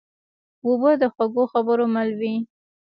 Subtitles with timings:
[0.65, 2.35] اوبه د خوږو خبرو مل وي.